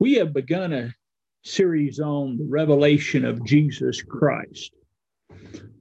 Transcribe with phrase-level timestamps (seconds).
[0.00, 0.94] We have begun a
[1.44, 4.72] series on the revelation of Jesus Christ,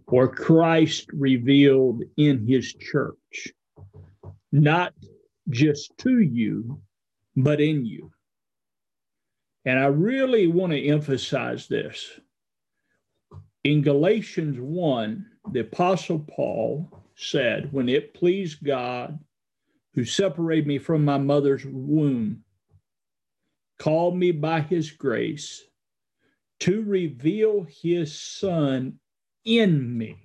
[0.08, 3.48] or Christ revealed in his church,
[4.52, 4.94] not
[5.50, 6.82] just to you,
[7.38, 8.12] but in you.
[9.64, 12.20] And I really want to emphasize this.
[13.64, 19.18] In Galatians 1, the Apostle Paul said, When it pleased God,
[19.94, 22.44] who separated me from my mother's womb,
[23.80, 25.64] called me by his grace
[26.60, 29.00] to reveal his son
[29.46, 30.18] in me.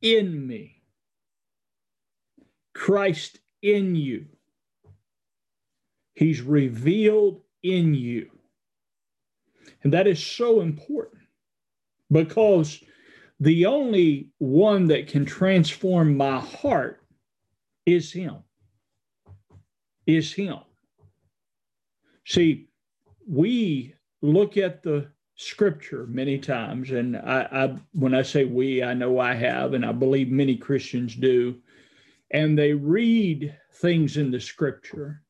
[0.00, 0.82] In me.
[2.74, 4.26] Christ in you.
[6.14, 8.30] He's revealed in you.
[9.82, 11.22] And that is so important
[12.10, 12.82] because
[13.40, 17.02] the only one that can transform my heart
[17.86, 18.36] is Him.
[20.06, 20.58] Is Him.
[22.28, 22.68] See,
[23.26, 28.92] we look at the scripture many times, and I, I, when I say we, I
[28.92, 31.56] know I have, and I believe many Christians do,
[32.30, 35.22] and they read things in the scripture,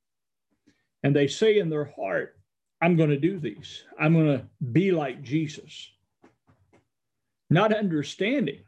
[1.04, 2.36] and they say in their heart,
[2.82, 3.84] I'm going to do these.
[4.00, 5.92] I'm going to be like Jesus.
[7.48, 8.64] Not understanding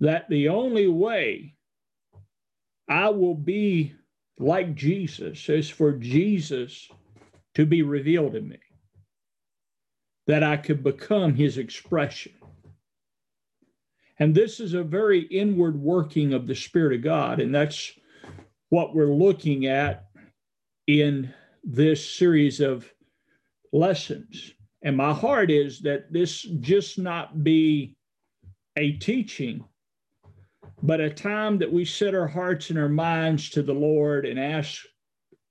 [0.00, 1.54] that the only way
[2.86, 3.94] I will be
[4.38, 6.88] like Jesus is for Jesus
[7.54, 8.58] to be revealed in me,
[10.26, 12.32] that I could become his expression.
[14.18, 17.40] And this is a very inward working of the Spirit of God.
[17.40, 17.92] And that's
[18.68, 20.06] what we're looking at
[20.86, 21.32] in
[21.64, 22.90] this series of
[23.72, 24.54] lessons.
[24.82, 27.96] And my heart is that this just not be
[28.76, 29.64] a teaching,
[30.82, 34.38] but a time that we set our hearts and our minds to the Lord and
[34.38, 34.82] ask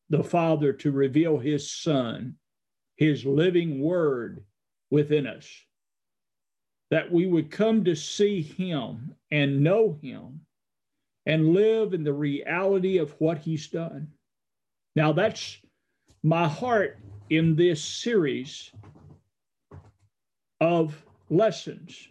[0.10, 2.36] the Father to reveal His Son,
[2.98, 4.44] His living Word
[4.90, 5.50] within us,
[6.90, 10.41] that we would come to see Him and know Him
[11.25, 14.09] and live in the reality of what He's done.
[14.97, 15.58] Now, that's
[16.24, 17.00] my heart
[17.30, 18.70] in this series
[20.59, 22.09] of lessons.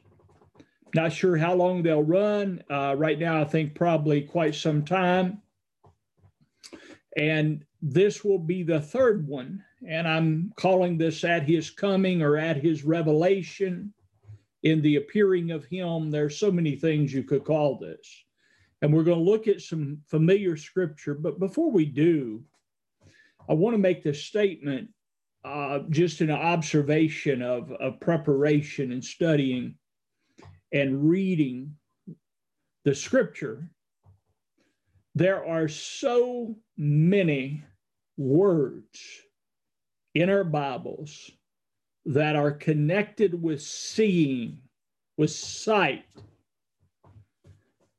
[0.95, 2.63] Not sure how long they'll run.
[2.71, 5.41] Uh, right now, I think probably quite some time.
[7.17, 9.65] And this will be the third one.
[9.87, 13.93] And I'm calling this at his coming or at his revelation
[14.63, 16.11] in the appearing of him.
[16.11, 18.25] There's so many things you could call this.
[18.83, 21.15] And we're going to look at some familiar scripture.
[21.15, 22.43] But before we do,
[23.49, 24.91] I want to make this statement
[25.45, 29.75] uh, just an observation of, of preparation and studying
[30.73, 31.75] and reading
[32.85, 33.69] the scripture,
[35.15, 37.65] there are so many
[38.17, 39.01] words
[40.15, 41.31] in our Bibles
[42.07, 44.59] that are connected with seeing,
[45.17, 46.05] with sight.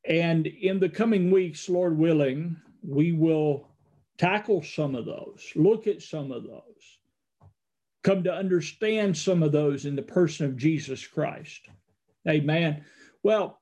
[0.07, 3.67] And in the coming weeks, Lord willing, we will
[4.17, 6.99] tackle some of those, look at some of those,
[8.03, 11.69] come to understand some of those in the person of Jesus Christ.
[12.27, 12.83] Amen.
[13.23, 13.59] Well,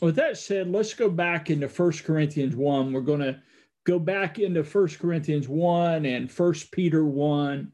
[0.00, 2.92] with that said, let's go back into First Corinthians 1.
[2.92, 3.40] We're going to
[3.84, 7.72] go back into First Corinthians 1 and First Peter 1,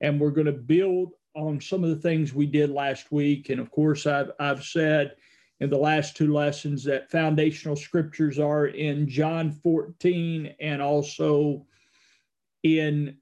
[0.00, 3.50] and we're going to build on some of the things we did last week.
[3.50, 5.16] And of course, I've, I've said
[5.60, 11.66] in the last two lessons that foundational scriptures are in John 14 and also
[12.62, 13.16] in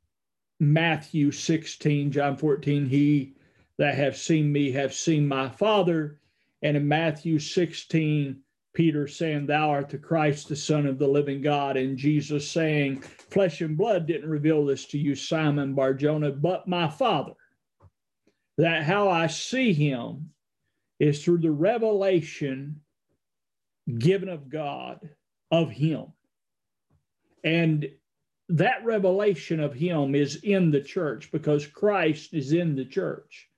[0.61, 3.35] Matthew 16, John 14, he
[3.79, 6.21] that have seen me have seen my Father.
[6.65, 8.41] And in Matthew 16,
[8.73, 11.77] Peter saying, Thou art the Christ, the Son of the living God.
[11.77, 16.89] And Jesus saying, Flesh and blood didn't reveal this to you, Simon Barjona, but my
[16.89, 17.35] Father.
[18.57, 20.31] That how I see him
[20.99, 22.81] is through the revelation
[23.99, 25.07] given of God
[25.51, 26.07] of him.
[27.45, 27.91] And
[28.49, 33.51] that revelation of him is in the church because Christ is in the church.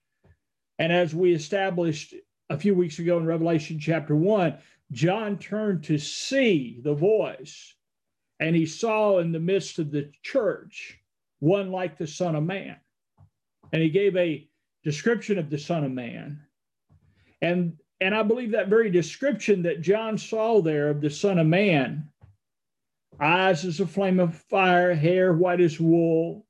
[0.79, 2.15] And as we established
[2.49, 4.59] a few weeks ago in Revelation chapter one,
[4.93, 7.75] John turned to see the voice,
[8.39, 10.99] and he saw in the midst of the church
[11.41, 12.77] one like the Son of Man.
[13.73, 14.49] And he gave a
[14.85, 16.41] description of the Son of Man.
[17.43, 21.47] And, and I believe that very description that John saw there of the Son of
[21.47, 22.09] Man
[23.19, 26.47] eyes as a flame of fire, hair white as wool,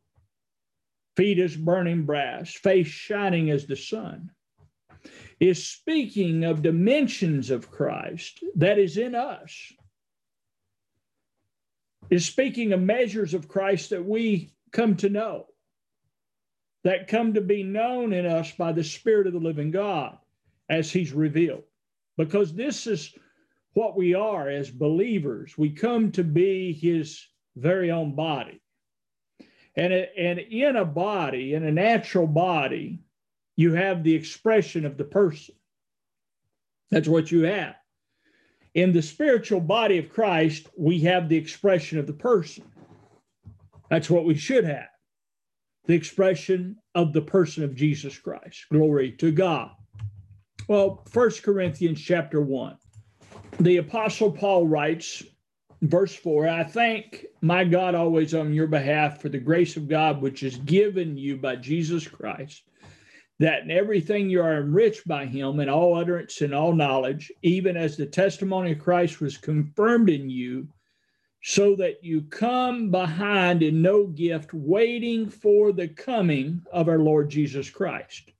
[1.16, 4.30] feet as burning brass, face shining as the sun
[5.38, 9.72] is speaking of dimensions of Christ that is in us,
[12.08, 15.46] is speaking of measures of Christ that we come to know,
[16.84, 20.16] that come to be known in us by the Spirit of the living God
[20.68, 21.64] as He's revealed.
[22.16, 23.14] Because this is
[23.74, 25.58] what we are as believers.
[25.58, 28.60] We come to be His very own body.
[29.74, 33.00] And, and in a body, in a natural body,
[33.56, 35.54] you have the expression of the person.
[36.90, 37.74] That's what you have.
[38.74, 42.64] In the spiritual body of Christ, we have the expression of the person.
[43.88, 44.88] That's what we should have
[45.86, 48.66] the expression of the person of Jesus Christ.
[48.70, 49.70] Glory to God.
[50.68, 52.76] Well, First Corinthians chapter 1.
[53.60, 55.22] The Apostle Paul writes,
[55.82, 60.20] verse 4 I thank my God always on your behalf for the grace of God
[60.20, 62.64] which is given you by Jesus Christ,
[63.38, 67.76] that in everything you are enriched by him in all utterance and all knowledge, even
[67.76, 70.68] as the testimony of Christ was confirmed in you,
[71.42, 77.30] so that you come behind in no gift, waiting for the coming of our Lord
[77.30, 78.32] Jesus Christ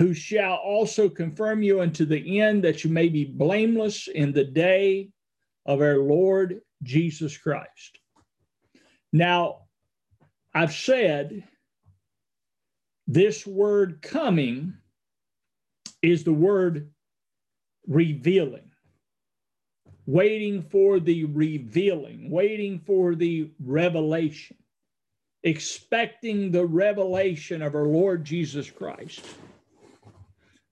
[0.00, 4.44] who shall also confirm you unto the end that you may be blameless in the
[4.44, 5.10] day
[5.66, 7.98] of our Lord Jesus Christ.
[9.12, 9.64] Now,
[10.54, 11.46] I've said
[13.12, 14.72] this word coming
[16.00, 16.92] is the word
[17.88, 18.70] revealing,
[20.06, 24.56] waiting for the revealing, waiting for the revelation,
[25.42, 29.24] expecting the revelation of our Lord Jesus Christ.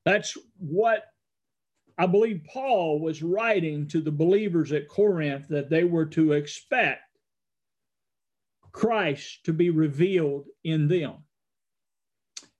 [0.04, 1.06] That's what
[1.98, 7.02] I believe Paul was writing to the believers at Corinth that they were to expect
[8.70, 11.24] Christ to be revealed in them.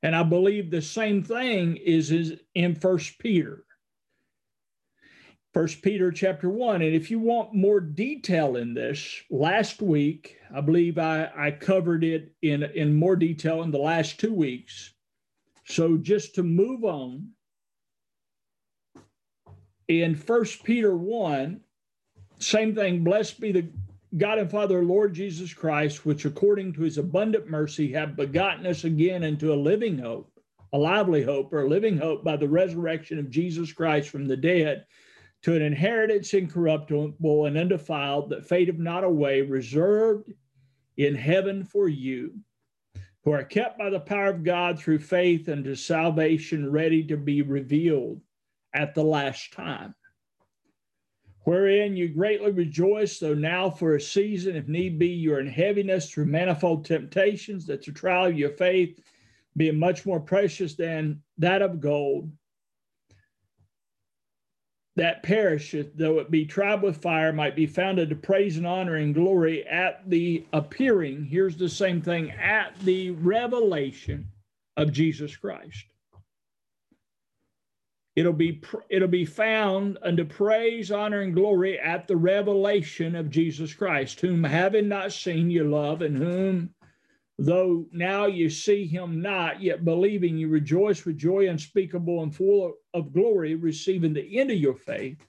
[0.03, 3.65] And I believe the same thing is, in First Peter.
[5.55, 6.83] First Peter chapter one.
[6.83, 12.05] And if you want more detail in this, last week, I believe I, I covered
[12.05, 14.95] it in, in more detail in the last two weeks.
[15.65, 17.31] So just to move on,
[19.89, 21.61] in First Peter 1,
[22.39, 23.69] same thing, blessed be the
[24.17, 28.85] God and Father, Lord Jesus Christ, which according to his abundant mercy have begotten us
[28.85, 30.33] again into a living hope,
[30.73, 34.37] a lively hope, or a living hope by the resurrection of Jesus Christ from the
[34.37, 34.87] dead,
[35.43, 40.33] to an inheritance incorruptible and undefiled that fadeth not away, reserved
[40.97, 42.35] in heaven for you,
[43.25, 47.43] who are kept by the power of God through faith unto salvation, ready to be
[47.43, 48.21] revealed
[48.73, 49.95] at the last time.
[51.45, 55.47] Wherein you greatly rejoice, though now for a season, if need be, you are in
[55.47, 59.01] heaviness through manifold temptations, that the trial of your faith,
[59.57, 62.31] being much more precious than that of gold,
[64.97, 68.97] that perisheth, though it be tried with fire, might be found unto praise and honor
[68.97, 71.25] and glory at the appearing.
[71.25, 74.29] Here's the same thing at the revelation
[74.77, 75.87] of Jesus Christ.
[78.19, 78.61] It'll be
[78.91, 84.43] it'll be found unto praise, honor, and glory at the revelation of Jesus Christ, whom
[84.43, 86.75] having not seen you love, and whom
[87.39, 92.75] though now you see him not, yet believing you rejoice with joy unspeakable and full
[92.93, 95.25] of glory, receiving the end of your faith,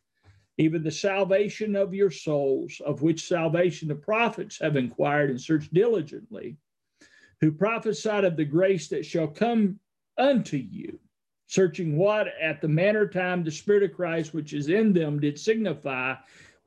[0.58, 5.72] even the salvation of your souls, of which salvation the prophets have inquired and searched
[5.72, 6.58] diligently,
[7.40, 9.80] who prophesied of the grace that shall come
[10.18, 11.00] unto you
[11.50, 15.38] searching what at the manner time the Spirit of Christ which is in them did
[15.38, 16.14] signify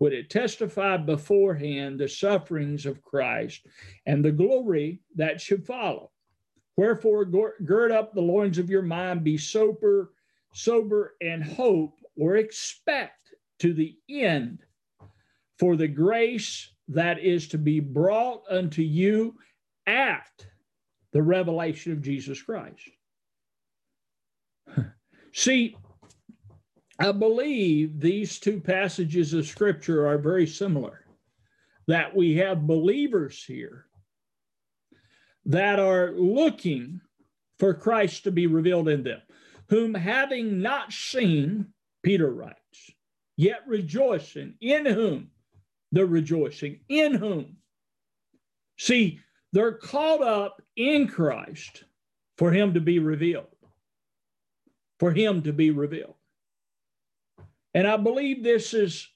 [0.01, 3.65] would it testify beforehand the sufferings of Christ
[4.07, 6.11] and the glory that should follow.
[6.77, 10.13] Wherefore, gird up the loins of your mind, be sober,
[10.53, 14.65] sober, and hope or expect to the end
[15.61, 19.37] for the grace that is to be brought unto you
[19.87, 20.45] at
[21.13, 22.91] the revelation of Jesus Christ.
[25.33, 25.77] See,
[26.99, 31.07] I believe these two passages of scripture are very similar,
[31.89, 33.87] that we have believers here
[35.47, 37.01] that are looking
[37.59, 39.21] for Christ to be revealed in them,
[39.69, 41.67] whom having not seen,
[42.03, 42.91] Peter writes,
[43.37, 45.31] yet rejoicing, in whom?
[45.91, 47.57] They're rejoicing, in whom.
[48.79, 49.21] See,
[49.53, 51.85] they're caught up in Christ
[52.39, 53.52] for him to be revealed
[55.03, 56.15] for him to be revealed.
[57.75, 59.09] And I believe this is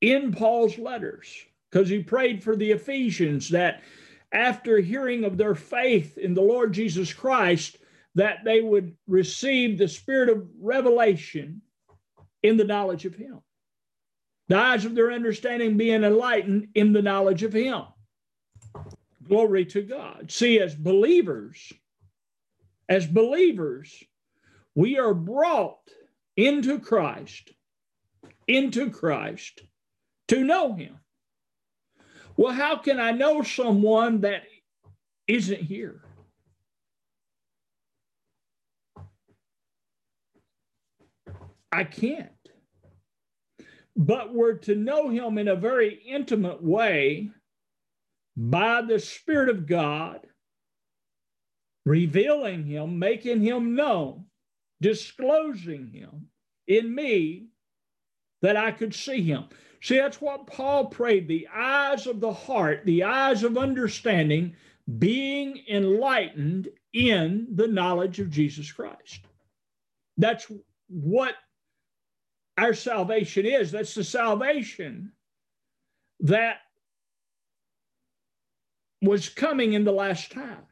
[0.00, 1.28] in Paul's letters
[1.70, 3.84] because he prayed for the Ephesians that
[4.32, 7.76] after hearing of their faith in the Lord Jesus Christ,
[8.16, 11.62] that they would receive the spirit of revelation
[12.42, 13.38] in the knowledge of him.
[14.48, 17.84] The eyes of their understanding being enlightened in the knowledge of him.
[19.28, 20.32] Glory to God.
[20.32, 21.72] See, as believers,
[22.88, 24.02] as believers,
[24.74, 25.80] we are brought
[26.36, 27.52] into Christ,
[28.46, 29.62] into Christ
[30.28, 30.98] to know Him.
[32.36, 34.42] Well, how can I know someone that
[35.28, 36.02] isn't here?
[41.70, 42.28] I can't.
[43.96, 47.30] But we're to know Him in a very intimate way
[48.36, 50.20] by the Spirit of God,
[51.84, 54.24] revealing Him, making Him known,
[54.82, 56.28] disclosing Him
[56.66, 57.46] in me
[58.42, 59.44] that I could see Him.
[59.80, 64.54] See, that's what Paul prayed the eyes of the heart, the eyes of understanding,
[64.98, 69.20] being enlightened in the knowledge of Jesus Christ.
[70.18, 70.46] That's
[70.88, 71.34] what
[72.58, 73.72] our salvation is.
[73.72, 75.12] That's the salvation
[76.20, 76.58] that
[79.00, 80.66] was coming in the last time,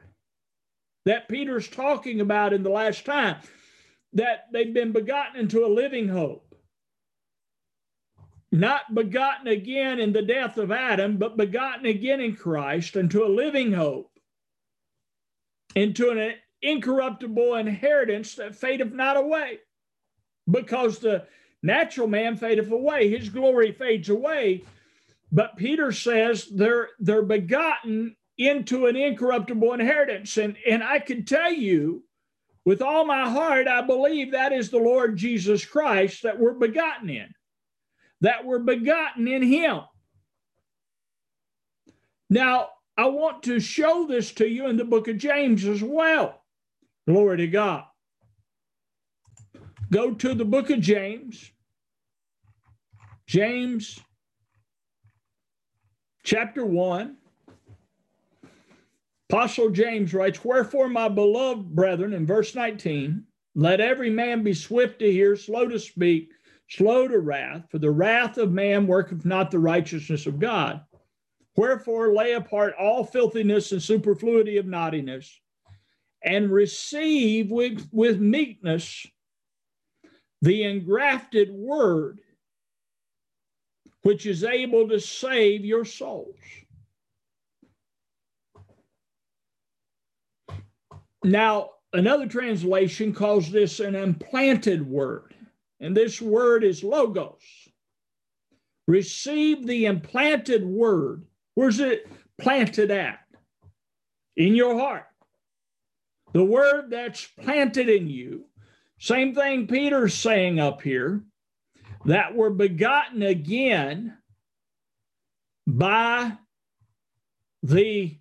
[1.05, 3.37] that Peter's talking about in the last time,
[4.13, 6.51] that they've been begotten into a living hope
[8.53, 13.29] not begotten again in the death of Adam, but begotten again in Christ into a
[13.29, 14.11] living hope,
[15.77, 19.59] into an incorruptible inheritance that fadeth not away.
[20.51, 21.27] Because the
[21.63, 24.65] natural man fadeth away, his glory fades away.
[25.31, 30.39] But Peter says they're they're begotten into an incorruptible inheritance.
[30.39, 32.03] And, and I can tell you
[32.65, 37.11] with all my heart, I believe that is the Lord Jesus Christ that we're begotten
[37.11, 37.35] in
[38.21, 39.81] that were begotten in him.
[42.29, 46.43] Now, I want to show this to you in the book of James as well.
[47.09, 47.85] Glory to God.
[49.91, 51.51] Go to the book of James.
[53.27, 53.99] James
[56.23, 57.17] chapter 1.
[59.31, 64.99] Apostle James writes, Wherefore, my beloved brethren, in verse 19, let every man be swift
[64.99, 66.33] to hear, slow to speak,
[66.69, 70.81] slow to wrath, for the wrath of man worketh not the righteousness of God.
[71.55, 75.41] Wherefore, lay apart all filthiness and superfluity of naughtiness,
[76.25, 79.07] and receive with, with meekness
[80.43, 82.19] the engrafted word,
[84.03, 86.35] which is able to save your souls.
[91.25, 95.35] Now, another translation calls this an implanted word.
[95.81, 97.43] And this word is logos.
[98.87, 101.25] Receive the implanted word.
[101.55, 102.07] Where's it
[102.39, 103.21] planted at?
[104.37, 105.07] In your heart.
[106.33, 108.47] The word that's planted in you.
[108.99, 111.25] Same thing Peter's saying up here
[112.05, 114.17] that were begotten again
[115.67, 116.33] by
[117.63, 118.19] the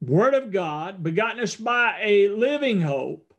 [0.00, 3.34] Word of God, begotten us by a living hope,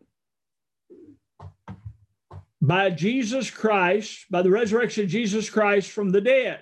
[2.62, 6.62] by Jesus Christ, by the resurrection of Jesus Christ from the dead,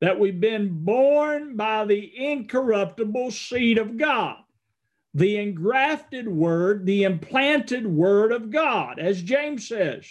[0.00, 4.36] that we've been born by the incorruptible seed of God,
[5.12, 10.06] the engrafted word, the implanted word of God, as James says,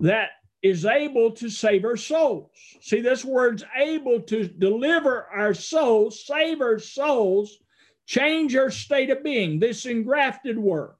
[0.00, 0.30] that
[0.62, 2.50] is able to save our souls.
[2.82, 7.58] See, this word's able to deliver our souls, save our souls,
[8.08, 10.94] change our state of being, this engrafted word.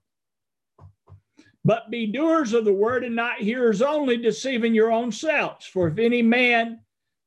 [1.65, 5.67] But be doers of the word and not hearers only, deceiving your own selves.
[5.67, 6.81] For if any man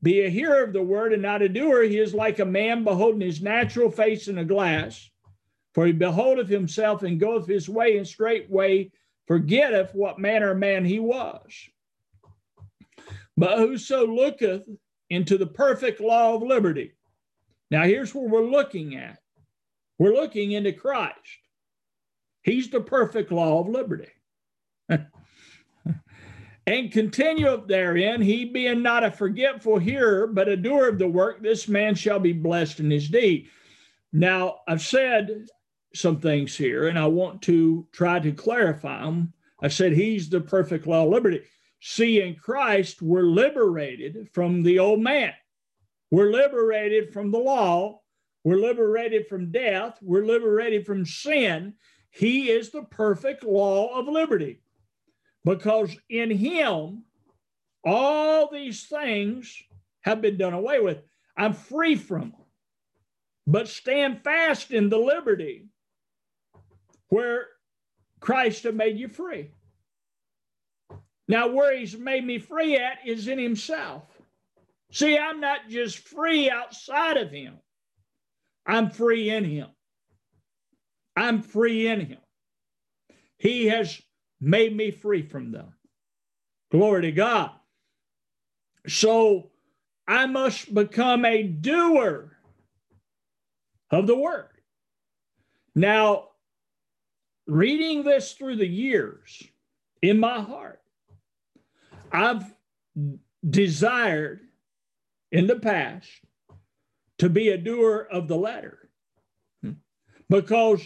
[0.03, 2.83] be a hearer of the word and not a doer, he is like a man
[2.83, 5.09] beholding his natural face in a glass.
[5.73, 8.91] For he beholdeth himself and goeth his way, and straightway
[9.25, 11.69] forgetteth what manner of man he was.
[13.35, 14.67] But whoso looketh
[15.09, 16.93] into the perfect law of liberty.
[17.71, 19.20] Now, here's what we're looking at
[20.01, 21.15] we're looking into Christ.
[22.41, 24.08] He's the perfect law of liberty.
[26.65, 31.43] and continue therein, he being not a forgetful hearer, but a doer of the work,
[31.43, 33.50] this man shall be blessed in his deed.
[34.12, 35.46] Now, I've said
[35.93, 39.34] some things here, and I want to try to clarify them.
[39.62, 41.43] I said he's the perfect law of liberty.
[41.79, 45.34] See, in Christ, we're liberated from the old man.
[46.10, 48.00] We're liberated from the law.
[48.43, 49.98] We're liberated from death.
[50.01, 51.74] We're liberated from sin.
[52.10, 54.62] He is the perfect law of liberty
[55.45, 57.03] because in him,
[57.83, 59.55] all these things
[60.01, 61.00] have been done away with.
[61.38, 62.36] I'm free from them.
[63.48, 65.65] But stand fast in the liberty
[67.10, 67.48] where
[68.19, 69.51] Christ has made you free.
[71.27, 74.03] Now, where he's made me free at is in himself.
[74.91, 77.57] See, I'm not just free outside of him,
[78.65, 79.68] I'm free in him.
[81.15, 82.20] I'm free in him.
[83.38, 84.01] He has
[84.39, 85.74] made me free from them.
[86.72, 87.51] Glory to God.
[88.88, 89.51] So
[90.08, 92.38] I must become a doer
[93.89, 94.48] of the word.
[95.75, 96.30] Now,
[97.46, 99.44] reading this through the years
[100.01, 100.82] in my heart,
[102.12, 102.44] I've
[103.48, 104.41] desired
[105.32, 106.10] in the past
[107.21, 108.89] to be a doer of the letter
[109.61, 109.73] hmm.
[110.27, 110.83] because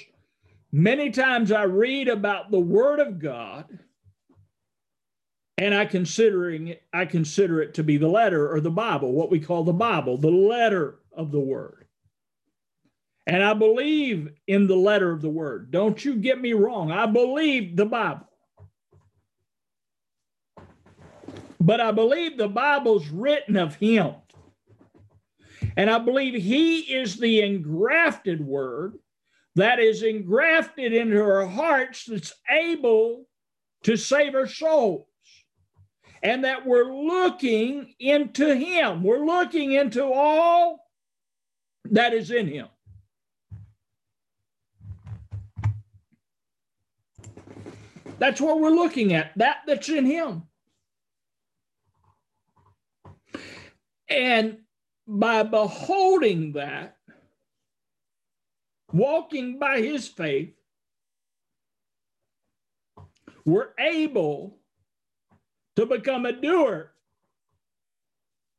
[0.69, 3.79] many times I read about the word of God
[5.57, 9.31] and I considering it, I consider it to be the letter or the Bible, what
[9.31, 11.85] we call the Bible, the letter of the word.
[13.25, 15.71] And I believe in the letter of the word.
[15.71, 16.91] Don't you get me wrong.
[16.91, 18.27] I believe the Bible.
[21.61, 24.15] But I believe the Bible's written of him.
[25.77, 28.97] And I believe he is the engrafted word
[29.55, 33.25] that is engrafted into our hearts that's able
[33.83, 35.07] to save our souls
[36.25, 39.03] and that we're looking into Him.
[39.03, 40.79] We're looking into all
[41.91, 42.67] that is in Him.
[48.17, 50.43] That's what we're looking at, that that's in Him.
[54.09, 54.64] And
[55.07, 56.97] by beholding that,
[58.91, 60.53] walking by His faith,
[63.45, 64.57] we're able
[65.75, 66.91] to become a doer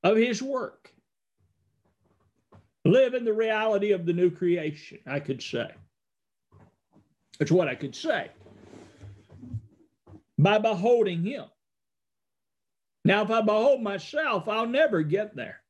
[0.04, 0.92] of his work.
[2.84, 5.68] Live in the reality of the new creation, I could say.
[7.38, 8.30] That's what I could say.
[10.38, 11.46] By beholding him.
[13.04, 15.60] Now, if I behold myself, I'll never get there.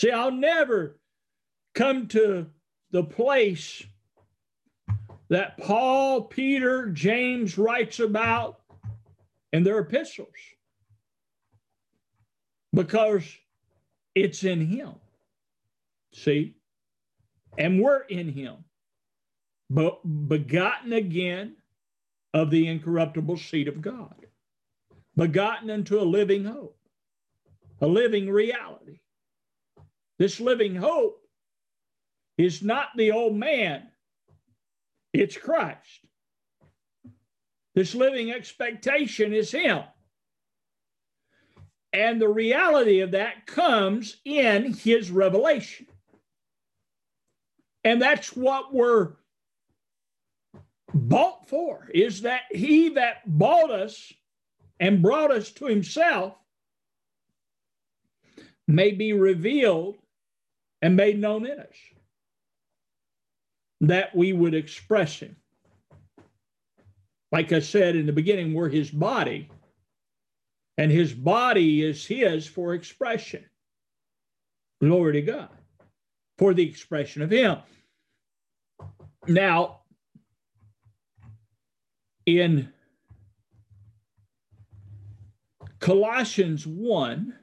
[0.00, 0.98] See, I'll never
[1.74, 2.46] come to
[2.90, 3.84] the place
[5.28, 8.60] that Paul, Peter, James writes about
[9.52, 10.28] in their epistles
[12.72, 13.24] because
[14.14, 14.94] it's in Him.
[16.14, 16.54] See?
[17.58, 18.64] And we're in Him,
[19.68, 21.56] but begotten again
[22.32, 24.14] of the incorruptible seed of God,
[25.14, 26.78] begotten into a living hope,
[27.82, 29.00] a living reality.
[30.20, 31.18] This living hope
[32.36, 33.88] is not the old man,
[35.14, 36.04] it's Christ.
[37.74, 39.82] This living expectation is Him.
[41.94, 45.86] And the reality of that comes in His revelation.
[47.82, 49.12] And that's what we're
[50.92, 54.12] bought for, is that He that bought us
[54.78, 56.34] and brought us to Himself
[58.68, 59.96] may be revealed
[60.82, 61.76] and made known in us,
[63.82, 65.36] that we would express Him
[67.32, 69.48] like I said in the beginning, we're his body,
[70.76, 73.44] and his body is his for expression.
[74.80, 75.50] Glory to God
[76.38, 77.58] for the expression of him.
[79.28, 79.80] Now,
[82.24, 82.72] in
[85.78, 87.34] Colossians 1,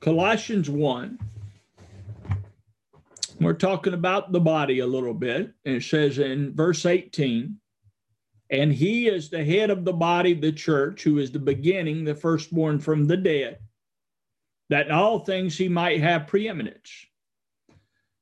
[0.00, 1.18] Colossians 1,
[3.44, 5.52] we're talking about the body a little bit.
[5.64, 7.56] And it says in verse 18,
[8.50, 12.14] and he is the head of the body, the church, who is the beginning, the
[12.14, 13.58] firstborn from the dead,
[14.68, 17.06] that in all things he might have preeminence.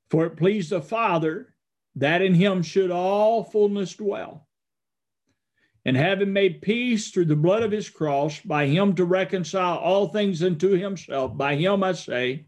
[0.08, 1.54] For it pleased the Father
[1.96, 4.46] that in him should all fullness dwell.
[5.84, 10.08] And having made peace through the blood of his cross, by him to reconcile all
[10.08, 12.46] things unto himself, by him I say,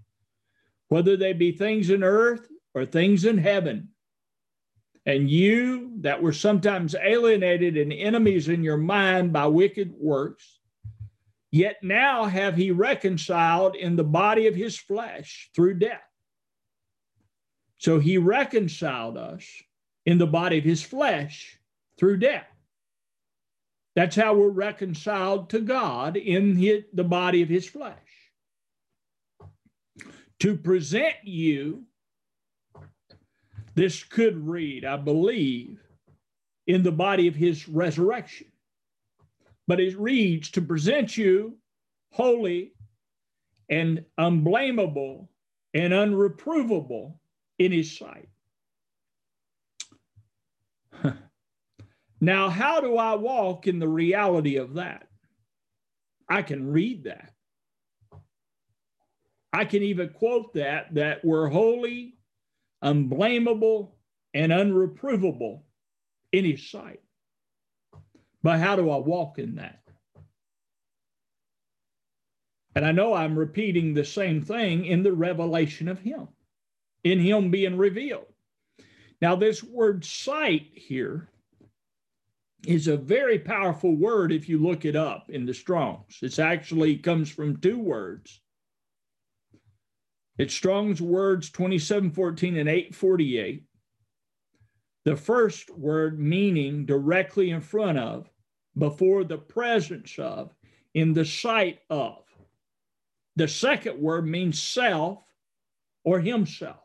[0.89, 3.89] whether they be things in earth or things in heaven,
[5.05, 10.61] and you that were sometimes alienated and enemies in your mind by wicked works,
[11.51, 16.01] yet now have he reconciled in the body of his flesh through death.
[17.79, 19.45] So he reconciled us
[20.07, 21.59] in the body of his flesh
[21.99, 22.47] through death.
[23.95, 26.59] That's how we're reconciled to God in
[26.93, 27.97] the body of his flesh.
[30.41, 31.85] To present you
[33.75, 35.81] this could read, I believe,
[36.67, 38.49] in the body of his resurrection.
[39.67, 41.57] But it reads to present you
[42.11, 42.75] holy
[43.69, 45.31] and unblameable
[45.75, 47.15] and unreprovable
[47.59, 48.29] in his sight.
[52.21, 55.09] now, how do I walk in the reality of that?
[56.29, 57.33] I can read that.
[59.53, 62.15] I can even quote that, that we're holy
[62.83, 63.97] unblameable,
[64.35, 65.63] and unreprovable
[66.33, 67.01] in his sight.
[68.43, 69.83] But how do I walk in that?
[72.75, 76.29] And I know I'm repeating the same thing in the revelation of him,
[77.05, 78.27] in him being revealed.
[79.21, 81.29] Now, this word sight here
[82.67, 86.19] is a very powerful word if you look it up in the Strongs.
[86.23, 88.42] It actually comes from two words.
[90.39, 93.65] It's Strong's words 2714 and 848.
[95.05, 98.31] The first word meaning directly in front of,
[98.79, 100.55] before the presence of,
[100.95, 102.25] in the sight of.
[103.37, 105.19] The second word means self
[106.05, 106.77] or himself.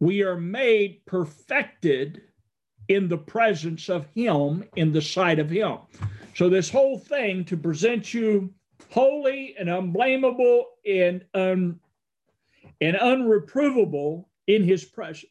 [0.00, 2.22] We are made perfected
[2.88, 5.78] in the presence of Him, in the sight of Him.
[6.34, 8.52] So, this whole thing to present you
[8.90, 11.80] holy and unblameable and, un,
[12.80, 15.30] and unreprovable in His presence.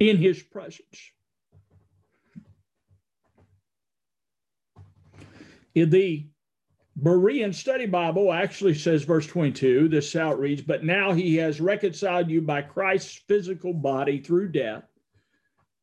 [0.00, 1.10] In His presence.
[5.74, 6.26] In the
[7.00, 12.40] Berean Study Bible actually says, verse 22, this outreach, but now he has reconciled you
[12.40, 14.84] by Christ's physical body through death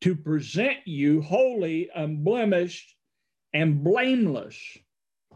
[0.00, 2.96] to present you holy, unblemished,
[3.54, 4.56] and blameless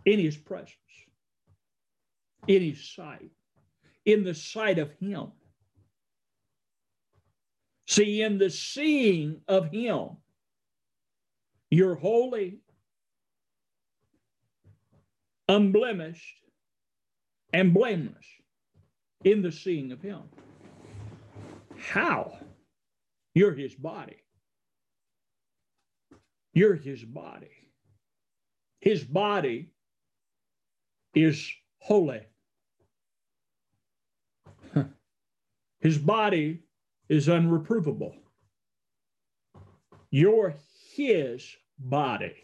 [0.04, 0.70] in his presence,
[2.46, 3.30] in his sight,
[4.04, 5.32] in the sight of him.
[7.86, 10.16] See, in the seeing of him,
[11.70, 12.60] you're holy,
[15.48, 16.42] unblemished,
[17.52, 18.26] and blameless
[19.24, 20.22] in the seeing of Him.
[21.76, 22.38] How?
[23.34, 24.16] You're His body.
[26.52, 27.55] You're His body.
[28.86, 29.68] His body
[31.12, 32.20] is holy.
[35.80, 36.62] His body
[37.08, 38.14] is unreprovable.
[40.12, 40.54] You're
[40.94, 42.36] His body.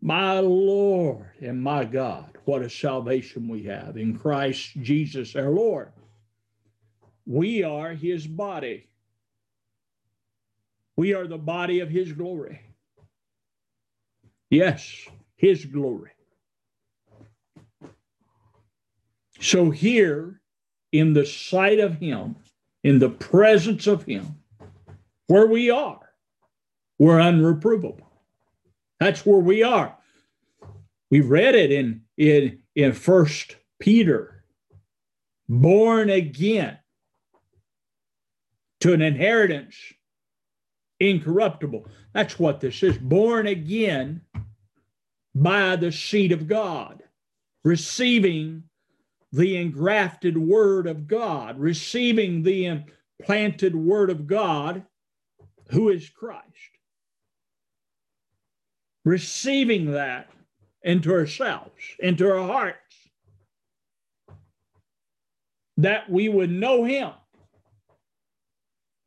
[0.00, 5.92] My Lord and my God, what a salvation we have in Christ Jesus our Lord.
[7.26, 8.88] We are his body.
[10.96, 12.65] We are the body of his glory.
[14.50, 15.06] Yes,
[15.36, 16.10] his glory.
[19.40, 20.40] So, here
[20.92, 22.36] in the sight of him,
[22.82, 24.36] in the presence of him,
[25.26, 26.00] where we are,
[26.98, 28.00] we're unreprovable.
[29.00, 29.96] That's where we are.
[31.10, 34.44] We read it in in in First Peter.
[35.48, 36.78] Born again
[38.80, 39.76] to an inheritance
[40.98, 41.86] incorruptible.
[42.12, 42.98] That's what this is.
[42.98, 44.22] Born again
[45.36, 47.02] by the seed of God,
[47.64, 48.64] receiving
[49.32, 54.84] the engrafted word of God, receiving the implanted word of God,
[55.70, 56.44] who is Christ
[59.06, 60.28] receiving that
[60.82, 61.70] into ourselves,
[62.00, 62.76] into our hearts,
[65.78, 67.12] that we would know Him.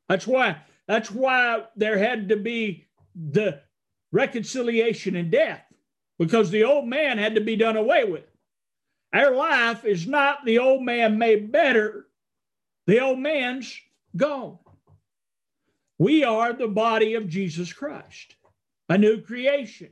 [0.07, 0.57] That's why.
[0.87, 3.59] That's why there had to be the
[4.11, 5.63] reconciliation and death,
[6.19, 8.25] because the old man had to be done away with.
[9.13, 12.05] Our life is not the old man made better.
[12.85, 13.75] The old man's
[14.15, 14.59] gone.
[15.97, 18.35] We are the body of Jesus Christ
[18.89, 19.89] a new creation,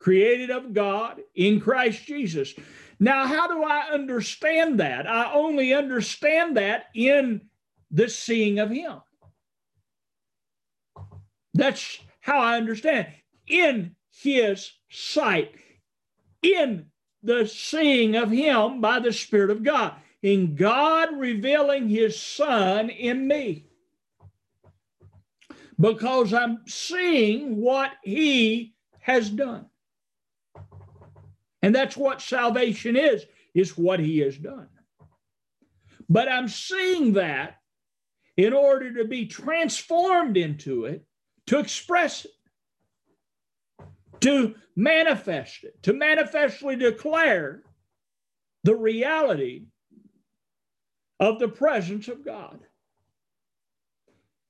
[0.00, 2.54] created of God in Christ Jesus.
[2.98, 5.06] Now, how do I understand that?
[5.06, 7.42] I only understand that in
[7.90, 9.02] the seeing of Him.
[11.52, 13.52] That's how I understand it.
[13.54, 15.54] in His sight,
[16.42, 16.86] in
[17.22, 23.26] the seeing of Him by the Spirit of God, in God revealing His Son in
[23.26, 23.66] me
[25.78, 29.66] because I'm seeing what he has done.
[31.62, 34.68] And that's what salvation is, is what he has done.
[36.08, 37.56] But I'm seeing that
[38.36, 41.04] in order to be transformed into it,
[41.46, 42.30] to express it,
[44.20, 47.62] to manifest it, to manifestly declare
[48.64, 49.66] the reality
[51.20, 52.60] of the presence of God.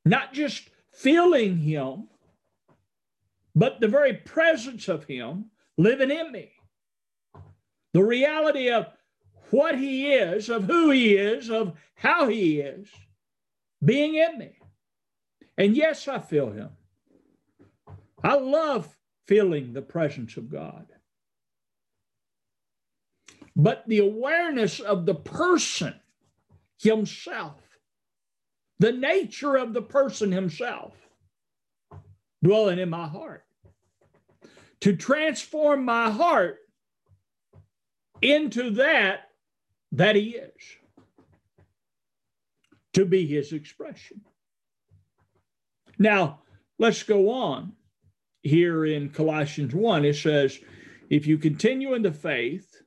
[0.04, 2.08] Not just feeling Him,
[3.54, 6.52] but the very presence of Him living in me.
[7.92, 8.88] The reality of
[9.50, 12.88] what He is, of who He is, of how He is
[13.84, 14.58] being in me.
[15.58, 16.70] And yes, I feel Him.
[18.22, 18.88] I love
[19.26, 20.86] feeling the presence of God.
[23.56, 25.94] but the awareness of the person
[26.78, 27.62] himself,
[28.78, 30.92] the nature of the person himself
[32.44, 33.44] dwelling in my heart.
[34.80, 36.58] To transform my heart
[38.20, 39.30] into that
[39.92, 40.62] that he is,
[42.92, 44.20] to be his expression.
[45.98, 46.40] Now,
[46.78, 47.72] let's go on
[48.46, 50.04] here in Colossians 1.
[50.04, 50.58] It says,
[51.10, 52.82] If you continue in the faith,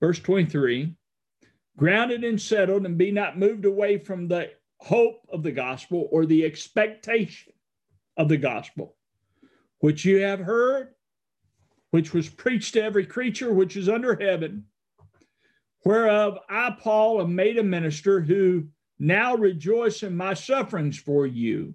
[0.00, 0.94] verse 23,
[1.76, 6.26] grounded and settled, and be not moved away from the hope of the gospel or
[6.26, 7.52] the expectation
[8.16, 8.96] of the gospel,
[9.80, 10.94] which you have heard,
[11.90, 14.64] which was preached to every creature which is under heaven,
[15.84, 21.74] whereof I, Paul, am made a minister, who now rejoice in my sufferings for you,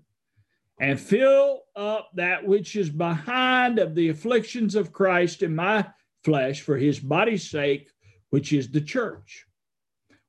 [0.80, 5.88] and fill up that which is behind of the afflictions of Christ in my
[6.24, 7.90] flesh for his body's sake,
[8.30, 9.46] which is the church,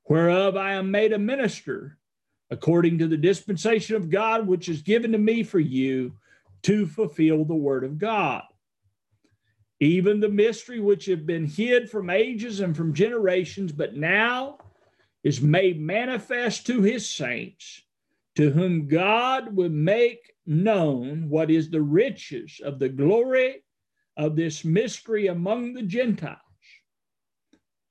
[0.09, 1.98] whereof I am made a minister
[2.50, 6.12] according to the dispensation of God, which is given to me for you
[6.62, 8.42] to fulfill the word of God.
[9.80, 14.59] Even the mystery which had been hid from ages and from generations, but now
[15.24, 17.83] is made manifest to his saints,
[18.37, 23.62] to whom God would make known what is the riches of the glory
[24.16, 26.38] of this mystery among the Gentiles,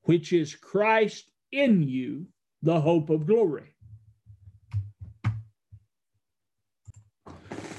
[0.03, 2.27] which is Christ in you,
[2.61, 3.73] the hope of glory.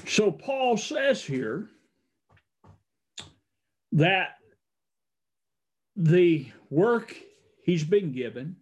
[0.07, 1.69] So Paul says here
[3.91, 4.35] that
[5.95, 7.15] the work
[7.63, 8.57] he's been given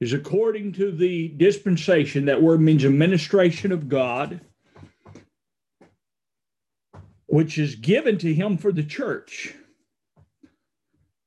[0.00, 2.24] is according to the dispensation.
[2.24, 4.40] That word means administration of God,
[7.26, 9.54] which is given to him for the church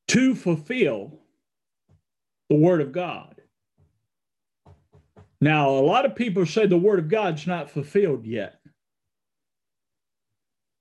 [0.10, 1.20] to fulfill
[2.50, 3.42] the word of God.
[5.40, 8.60] Now, a lot of people say the word of God's not fulfilled yet.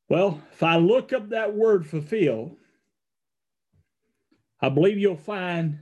[0.08, 2.56] Well, if I look up that word fulfill,
[4.60, 5.80] I believe you'll find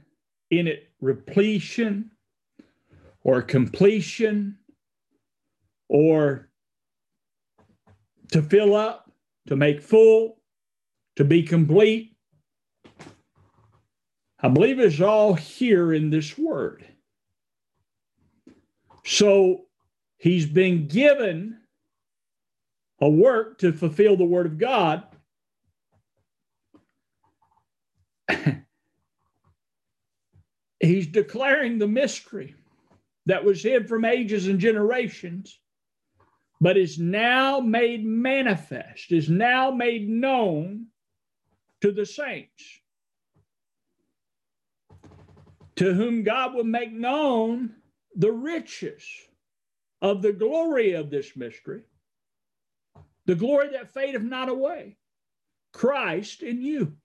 [0.51, 2.10] in it repletion
[3.22, 4.58] or completion
[5.88, 6.48] or
[8.32, 9.10] to fill up,
[9.48, 10.38] to make full,
[11.16, 12.16] to be complete.
[14.42, 16.86] I believe it's all here in this word.
[19.04, 19.66] So
[20.18, 21.58] he's been given
[23.00, 25.02] a work to fulfill the word of God.
[30.81, 32.55] He's declaring the mystery
[33.27, 35.61] that was hid from ages and generations,
[36.61, 40.87] but is now made manifest, is now made known
[41.83, 42.81] to the saints,
[45.77, 47.77] to whom God will make known
[48.16, 49.05] the riches
[50.03, 51.83] of the glory of this mystery,
[53.27, 54.97] the glory that fadeth not away,
[55.73, 56.97] Christ in you.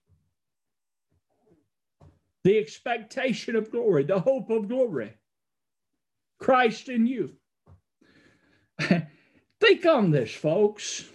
[2.46, 5.12] The expectation of glory, the hope of glory,
[6.40, 7.32] Christ in you.
[8.80, 11.06] Think on this, folks.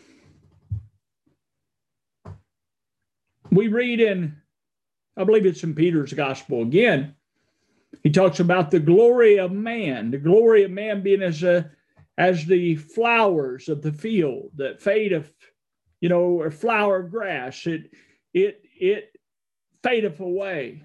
[3.52, 4.38] We read in,
[5.16, 7.14] I believe it's in Peter's gospel again,
[8.02, 11.70] he talks about the glory of man, the glory of man being as a
[12.18, 15.32] as the flowers of the field that fadeth,
[16.00, 17.68] you know, or flower grass.
[17.68, 17.92] It
[18.34, 19.16] it it
[19.84, 20.82] fadeth away.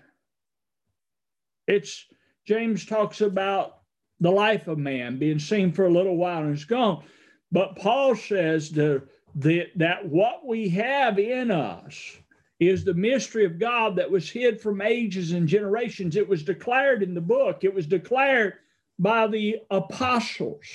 [1.67, 2.06] It's
[2.45, 3.80] James talks about
[4.19, 7.04] the life of man being seen for a little while and it's gone.
[7.51, 9.04] But Paul says the,
[9.36, 12.17] the, that what we have in us
[12.60, 16.15] is the mystery of God that was hid from ages and generations.
[16.15, 18.54] It was declared in the book, it was declared
[18.97, 20.65] by the apostles,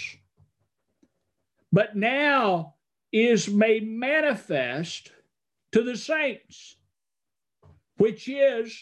[1.72, 2.74] but now
[3.12, 5.11] is made manifest
[5.72, 6.76] to the saints,
[7.96, 8.79] which is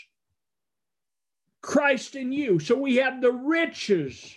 [1.63, 2.59] Christ in you.
[2.59, 4.37] So we have the riches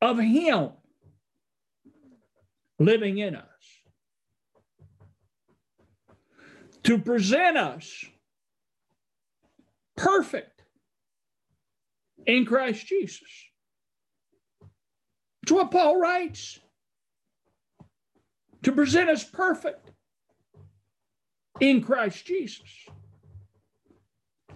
[0.00, 0.70] of Him
[2.78, 3.46] living in us.
[6.84, 8.04] to present us
[9.96, 10.62] perfect
[12.26, 13.20] in Christ Jesus.
[15.42, 16.58] It's what Paul writes.
[18.62, 19.90] To present us perfect
[21.60, 22.86] in Christ Jesus.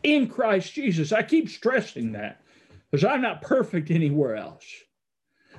[0.03, 1.13] In Christ Jesus.
[1.13, 2.43] I keep stressing that
[2.91, 4.65] because I'm not perfect anywhere else,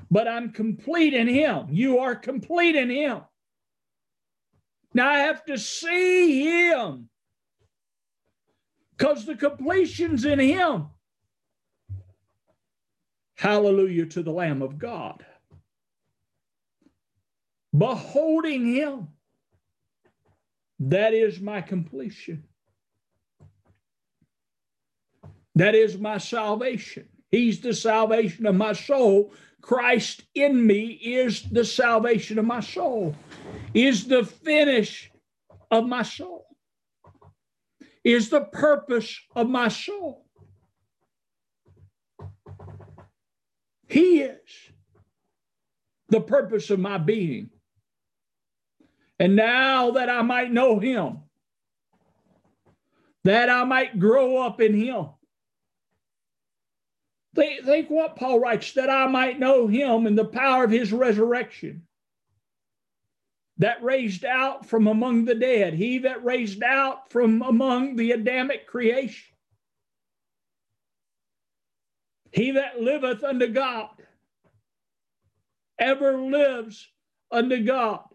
[0.09, 1.67] but I'm complete in Him.
[1.69, 3.21] You are complete in Him.
[4.93, 7.07] Now I have to see him
[8.97, 10.87] because the completion's in Him.
[13.35, 15.23] Hallelujah to the Lamb of God.
[17.77, 19.09] Beholding Him,
[20.79, 22.46] that is my completion.
[25.57, 27.07] That is my salvation.
[27.31, 29.33] He's the salvation of my soul.
[29.59, 33.15] Christ in me is the salvation of my soul,
[33.73, 35.11] is the finish
[35.71, 36.45] of my soul,
[38.03, 40.27] is the purpose of my soul.
[43.87, 44.39] He is
[46.09, 47.49] the purpose of my being.
[49.19, 51.17] And now that I might know him,
[53.23, 55.07] that I might grow up in him.
[57.37, 60.91] Think, think what Paul writes that I might know him and the power of his
[60.91, 61.83] resurrection.
[63.59, 68.65] That raised out from among the dead, he that raised out from among the Adamic
[68.65, 69.35] creation,
[72.31, 73.89] he that liveth unto God,
[75.79, 76.87] ever lives
[77.31, 78.05] unto God.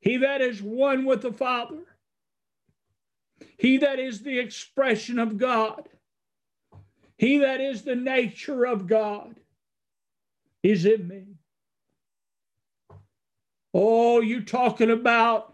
[0.00, 1.84] He that is one with the Father,
[3.58, 5.88] he that is the expression of God,
[7.20, 9.36] he that is the nature of God
[10.62, 11.26] is in me.
[13.74, 15.52] Oh, you talking about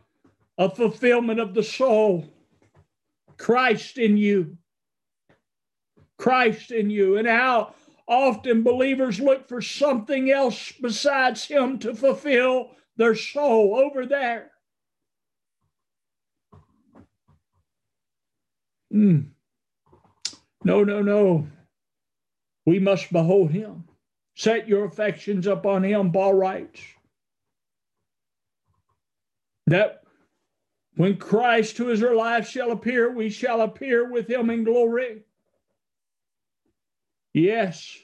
[0.57, 2.24] a fulfillment of the soul.
[3.37, 4.57] Christ in you.
[6.18, 7.16] Christ in you.
[7.18, 7.74] And how
[8.07, 14.52] often believers look for something else besides Him to fulfill their soul over there.
[18.94, 19.31] Mm.
[20.62, 21.48] No, no, no.
[22.66, 23.85] We must behold Him.
[24.35, 26.81] Set your affections upon Him, Paul writes
[29.66, 30.02] that
[30.96, 35.22] when Christ, who is our life, shall appear, we shall appear with him in glory.
[37.35, 37.94] Yes,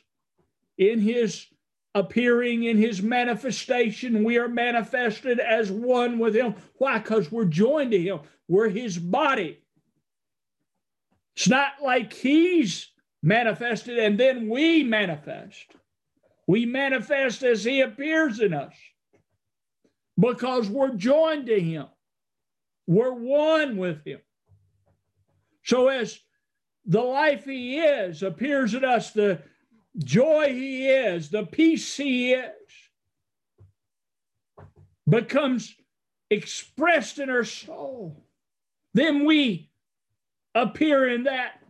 [0.76, 1.46] in his
[1.94, 6.54] appearing, in his manifestation, we are manifested as one with him.
[6.76, 6.98] Why?
[6.98, 9.58] Because we're joined to him, we're his body.
[11.34, 12.90] It's not like he's
[13.22, 15.76] manifested and then we manifest.
[16.46, 18.74] We manifest as he appears in us
[20.18, 21.86] because we're joined to Him.
[22.86, 24.20] We're one with Him.
[25.64, 26.18] So as
[26.86, 29.42] the life He is appears in us, the
[29.98, 32.50] joy He is, the peace He is,
[35.08, 35.74] becomes
[36.30, 38.24] expressed in our soul,
[38.94, 39.70] then we
[40.54, 41.61] appear in that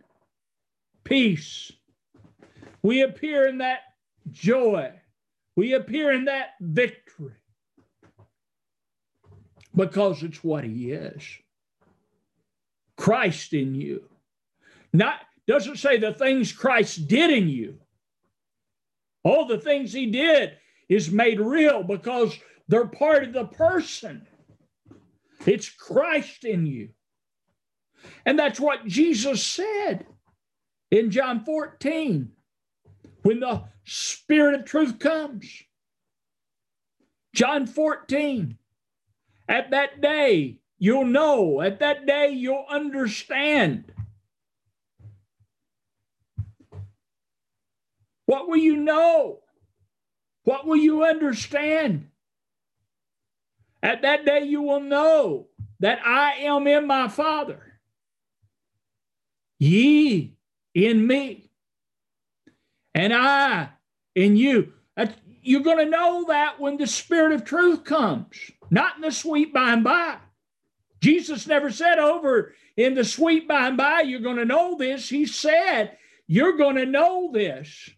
[1.03, 1.71] peace.
[2.81, 3.79] We appear in that
[4.31, 4.91] joy.
[5.55, 7.33] We appear in that victory
[9.75, 11.23] because it's what he is.
[12.97, 14.03] Christ in you.
[14.91, 17.79] Not doesn't say the things Christ did in you.
[19.23, 20.53] All the things he did
[20.87, 22.37] is made real because
[22.67, 24.27] they're part of the person.
[25.45, 26.89] It's Christ in you.
[28.25, 30.05] And that's what Jesus said
[30.93, 32.31] in John 14
[33.23, 35.63] when the Spirit of truth comes.
[37.33, 38.59] John 14,
[39.49, 41.61] at that day, you'll know.
[41.61, 43.91] At that day, you'll understand.
[48.27, 49.39] What will you know?
[50.43, 52.09] What will you understand?
[53.81, 55.47] At that day, you will know
[55.79, 57.79] that I am in my Father,
[59.57, 60.37] ye
[60.73, 61.49] in me,
[62.93, 63.69] and I
[64.15, 64.73] in you.
[65.45, 68.37] You're going to know that when the Spirit of truth comes
[68.69, 70.17] not in the sweet by and by.
[71.01, 75.09] Jesus never said over in the sweet by and by, you're going to know this.
[75.09, 77.89] He said, you're going to know this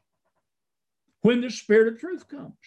[1.21, 2.57] when the Spirit of truth comes.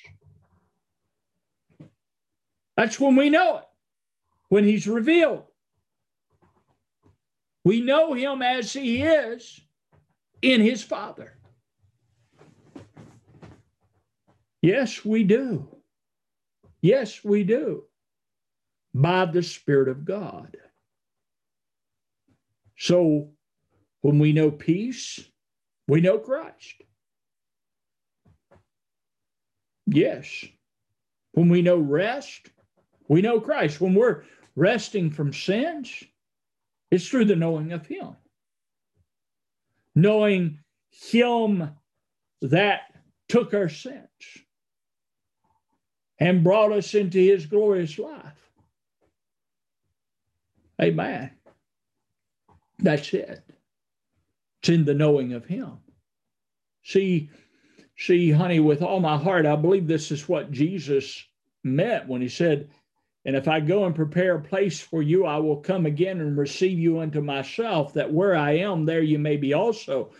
[2.77, 3.65] That's when we know it,
[4.49, 5.43] when He's revealed.
[7.65, 9.61] We know Him as He is
[10.43, 11.35] in His Father.
[14.63, 15.69] Yes, we do.
[16.81, 17.85] Yes, we do
[18.95, 20.57] by the Spirit of God.
[22.77, 23.31] So
[24.01, 25.21] when we know peace,
[25.87, 26.83] we know Christ.
[29.87, 30.45] Yes.
[31.33, 32.51] When we know rest,
[33.09, 33.81] we know Christ.
[33.81, 34.25] When we're
[34.55, 36.05] resting from sins,
[36.91, 38.17] it's through the knowing of Him.
[39.99, 41.71] Knowing Him
[42.41, 42.83] that
[43.29, 44.07] took our sins
[46.21, 48.51] and brought us into His glorious life.
[50.81, 51.33] Amen.
[52.79, 53.43] That's it.
[54.61, 55.79] It's in the knowing of Him.
[56.85, 57.31] See,
[57.97, 61.25] see, honey, with all my heart, I believe this is what Jesus
[61.65, 62.71] meant when he said,
[63.29, 66.35] And if I go and prepare a place for you, I will come again and
[66.35, 70.13] receive you unto myself, that where I am, there you may be also,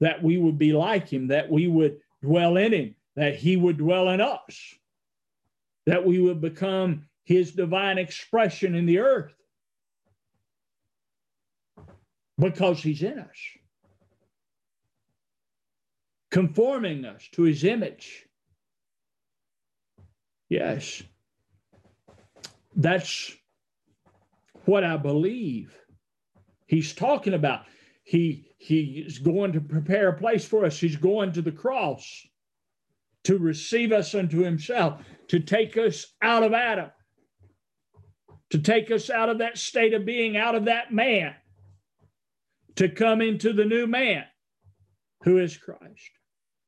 [0.00, 3.78] that we would be like him, that we would dwell in him, that he would
[3.78, 4.74] dwell in us,
[5.86, 9.32] that we would become his divine expression in the earth
[12.36, 13.38] because he's in us
[16.32, 18.26] conforming us to his image.
[20.48, 21.04] Yes,
[22.76, 23.32] that's
[24.66, 25.74] what I believe
[26.66, 27.62] he's talking about.
[28.04, 30.78] He he's going to prepare a place for us.
[30.78, 32.26] He's going to the cross
[33.24, 36.90] to receive us unto himself, to take us out of Adam,
[38.50, 41.34] to take us out of that state of being, out of that man,
[42.76, 44.24] to come into the new man
[45.24, 46.10] who is Christ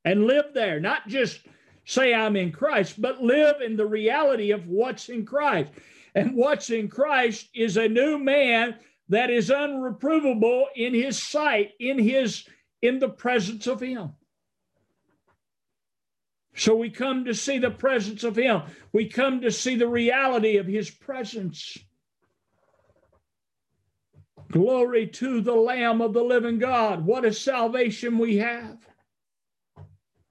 [0.05, 1.41] and live there, not just
[1.85, 5.71] say I'm in Christ, but live in the reality of what's in Christ.
[6.15, 8.77] And what's in Christ is a new man
[9.09, 12.45] that is unreprovable in his sight, in his
[12.83, 14.13] in the presence of him.
[16.55, 18.63] So we come to see the presence of him.
[18.93, 21.79] We come to see the reality of his presence.
[24.51, 27.05] Glory to the Lamb of the living God.
[27.05, 28.79] What a salvation we have.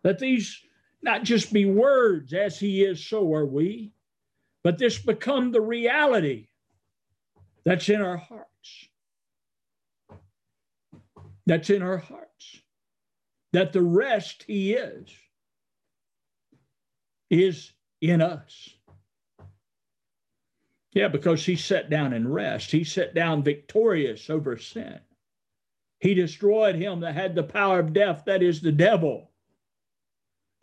[0.04, 0.62] Let these
[1.02, 3.94] not just be words, as he is, so are we,
[4.64, 6.48] but this become the reality
[7.66, 8.90] that's in our hearts.
[11.46, 12.62] That's in our hearts.
[13.54, 15.10] That the rest he is,
[17.30, 18.70] is in us.
[20.94, 22.72] Yeah, because he sat down and rest.
[22.72, 25.00] He sat down victorious over sin.
[26.00, 29.32] He destroyed him that had the power of death, that is the devil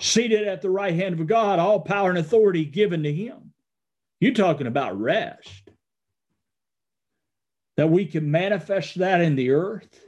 [0.00, 3.43] seated at the right hand of God, all power and authority given to him.
[4.24, 5.68] You're talking about rest.
[7.76, 10.00] That we can manifest that in the earth,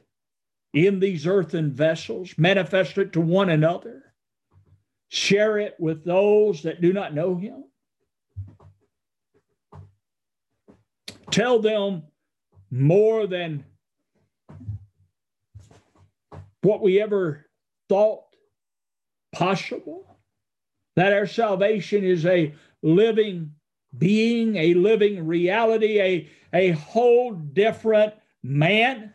[0.72, 4.14] in these earthen vessels, manifest it to one another,
[5.08, 7.64] share it with those that do not know him.
[11.30, 12.04] Tell them
[12.70, 13.66] more than
[16.62, 17.44] what we ever
[17.90, 18.24] thought
[19.34, 20.16] possible,
[20.94, 23.52] that our salvation is a living
[23.98, 29.14] being, a living reality, a, a whole different man,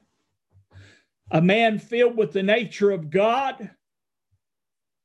[1.29, 3.71] a man filled with the nature of God.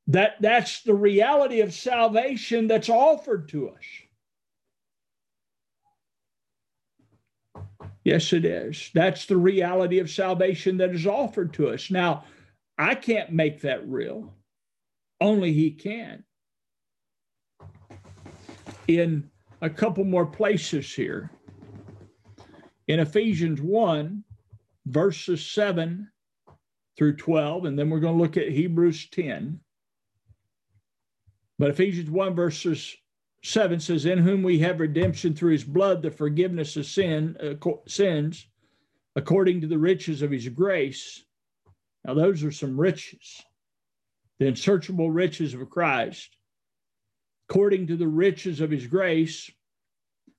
[0.08, 3.84] That, that's the reality of salvation that's offered to us.
[8.04, 8.90] Yes, it is.
[8.94, 11.90] That's the reality of salvation that is offered to us.
[11.90, 12.22] Now,
[12.78, 14.32] I can't make that real.
[15.20, 16.22] Only He can.
[18.86, 19.28] In
[19.62, 21.30] a couple more places here,
[22.88, 24.22] in Ephesians 1,
[24.86, 26.08] verses 7
[26.96, 29.60] through 12, and then we're going to look at Hebrews 10.
[31.58, 32.94] But Ephesians 1, verses
[33.42, 37.70] 7 says, In whom we have redemption through his blood, the forgiveness of sin, uh,
[37.88, 38.46] sins,
[39.16, 41.24] according to the riches of his grace.
[42.04, 43.42] Now, those are some riches
[44.38, 46.35] the unsearchable riches of Christ,
[47.48, 49.50] according to the riches of his grace,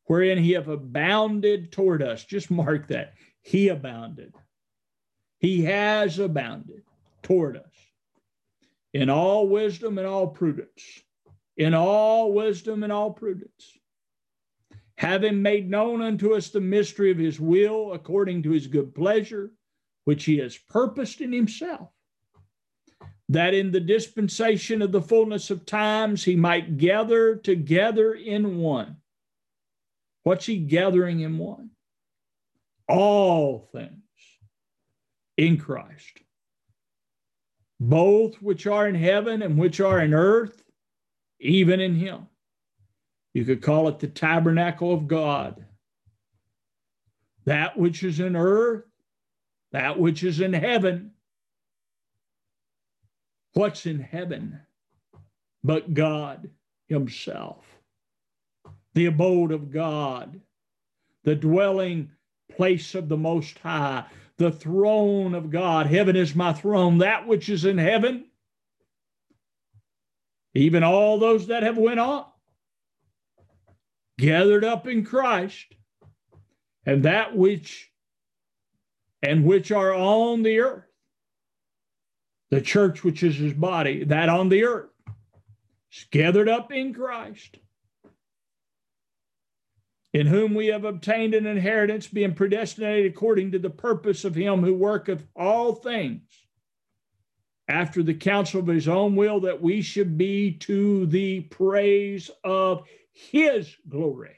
[0.05, 2.25] wherein he hath abounded toward us.
[2.25, 3.13] Just mark that.
[3.41, 4.33] He abounded.
[5.39, 6.83] He has abounded
[7.21, 7.73] toward us
[8.93, 11.01] in all wisdom and all prudence.
[11.55, 13.77] In all wisdom and all prudence.
[14.97, 19.51] Having made known unto us the mystery of his will according to his good pleasure,
[20.05, 21.89] which he has purposed in himself
[23.29, 28.97] that in the dispensation of the fullness of times he might gather together in one.
[30.23, 31.71] What's he gathering in one?
[32.87, 34.01] All things
[35.35, 36.19] in Christ,
[37.79, 40.63] both which are in heaven and which are in earth,
[41.39, 42.27] even in him.
[43.33, 45.65] You could call it the tabernacle of God.
[47.45, 48.85] That which is in earth,
[49.71, 51.11] that which is in heaven,
[53.57, 54.59] What's in heaven
[55.63, 56.51] but God
[56.89, 57.65] Himself?
[58.93, 60.39] The abode of God,
[61.23, 62.11] the dwelling
[62.55, 64.05] place of the Most High,
[64.37, 65.87] the throne of God.
[65.87, 68.25] Heaven is my throne, that which is in heaven.
[70.53, 72.25] Even all those that have went on,
[74.19, 75.65] gathered up in Christ,
[76.85, 77.91] and that which
[79.23, 80.86] and which are on the earth.
[82.49, 84.89] The church, which is his body, that on the earth,
[85.91, 87.57] is gathered up in Christ,
[90.13, 94.63] in whom we have obtained an inheritance, being predestinated according to the purpose of him
[94.63, 96.21] who worketh all things
[97.67, 102.87] after the counsel of his own will, that we should be to the praise of
[103.11, 104.37] his glory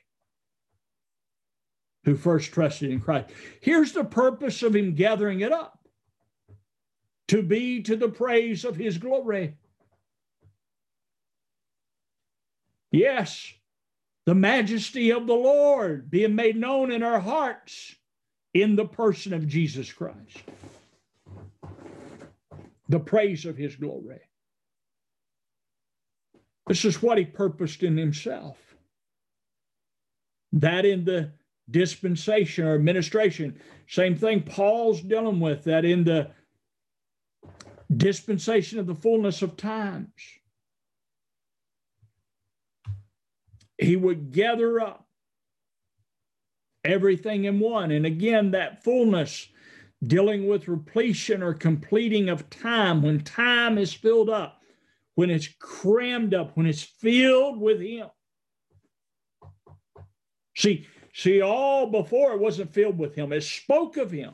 [2.05, 3.29] who first trusted in Christ.
[3.61, 5.78] Here's the purpose of him gathering it up
[7.29, 9.55] to be to the praise of his glory.
[12.91, 13.53] Yes,
[14.25, 17.95] the majesty of the Lord being made known in our hearts
[18.53, 20.37] in the person of Jesus Christ.
[22.89, 24.21] The praise of his glory.
[26.67, 28.57] This is what he purposed in himself.
[30.51, 31.31] That in the
[31.69, 33.61] dispensation or administration.
[33.87, 36.31] Same thing Paul's dealing with that in the
[37.95, 40.11] dispensation of the fullness of times.
[43.77, 45.07] He would gather up
[46.83, 47.91] everything in one.
[47.91, 49.47] And again, that fullness
[50.03, 54.61] dealing with repletion or completing of time, when time is filled up,
[55.15, 58.07] when it's crammed up, when it's filled with Him.
[60.55, 64.33] See, See, all before it wasn't filled with him, it spoke of him.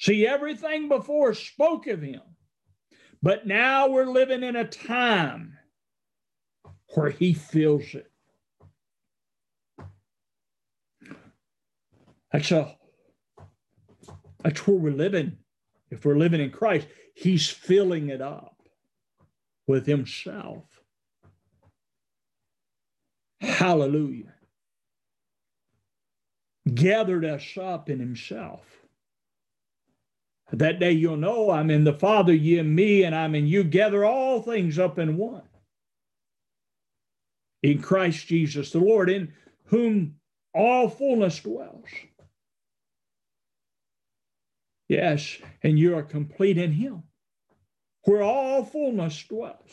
[0.00, 2.22] See, everything before spoke of him.
[3.22, 5.58] But now we're living in a time
[6.94, 8.10] where he feels it.
[12.32, 12.76] That's a
[14.42, 15.36] that's where we're living.
[15.90, 18.56] If we're living in Christ, he's filling it up
[19.66, 20.64] with himself.
[23.40, 24.32] Hallelujah
[26.74, 28.79] gathered us up in himself.
[30.52, 33.62] That day you'll know I'm in the Father, you and me, and I'm in you.
[33.62, 35.42] Gather all things up in one.
[37.62, 39.32] In Christ Jesus the Lord, in
[39.66, 40.16] whom
[40.54, 41.84] all fullness dwells.
[44.88, 47.04] Yes, and you are complete in him,
[48.02, 49.70] where all fullness dwells.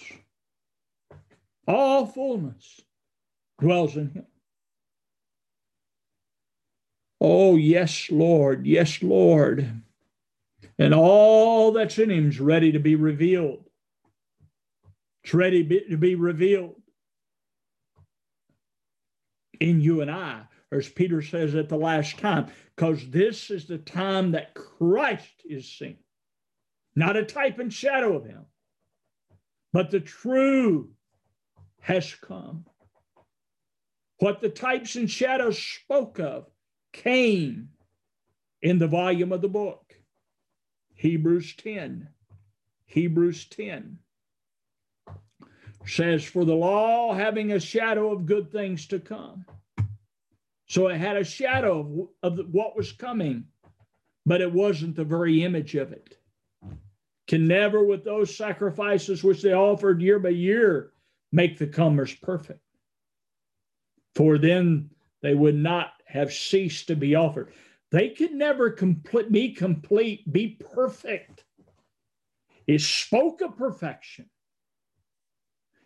[1.68, 2.82] All fullness
[3.60, 4.28] dwells in him.
[7.20, 8.68] Oh, yes, Lord.
[8.68, 9.82] Yes, Lord.
[10.80, 13.64] And all that's in him is ready to be revealed.
[15.24, 16.82] It's ready to be revealed
[19.60, 23.80] in you and I, as Peter says at the last time, because this is the
[23.80, 25.98] time that Christ is seen.
[26.96, 28.46] Not a type and shadow of him,
[29.74, 30.92] but the true
[31.82, 32.66] has come.
[34.20, 36.48] What the types and shadows spoke of
[36.94, 37.70] came
[38.62, 39.87] in the volume of the book.
[40.98, 42.10] Hebrews 10.
[42.88, 44.00] Hebrews 10
[45.86, 49.46] says, For the law having a shadow of good things to come.
[50.68, 53.46] So it had a shadow of, of what was coming,
[54.26, 56.18] but it wasn't the very image of it.
[57.28, 60.94] Can never, with those sacrifices which they offered year by year,
[61.32, 62.62] make the comers perfect.
[64.16, 64.90] For then
[65.22, 67.54] they would not have ceased to be offered.
[67.92, 71.46] They could never complete, be complete, be perfect.
[72.66, 74.30] It spoke of perfection.